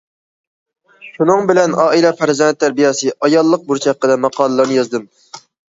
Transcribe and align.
شۇنىڭ 1.17 1.45
بىلەن 1.51 1.77
ئائىلە، 1.83 2.13
پەرزەنت 2.23 2.61
تەربىيەسى، 2.65 3.15
ئاياللىق 3.21 3.69
بۇرچ 3.71 3.91
ھەققىدە 3.93 4.21
ماقالىلەرنى 4.27 4.83
يازدىم. 4.83 5.11